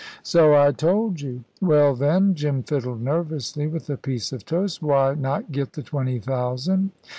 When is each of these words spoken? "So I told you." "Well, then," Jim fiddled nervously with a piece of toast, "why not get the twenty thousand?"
"So 0.23 0.55
I 0.55 0.71
told 0.71 1.21
you." 1.21 1.43
"Well, 1.61 1.93
then," 1.93 2.33
Jim 2.33 2.63
fiddled 2.63 3.03
nervously 3.03 3.67
with 3.67 3.87
a 3.87 3.97
piece 3.97 4.33
of 4.33 4.43
toast, 4.47 4.81
"why 4.81 5.13
not 5.13 5.51
get 5.51 5.73
the 5.73 5.83
twenty 5.83 6.17
thousand?" 6.17 6.89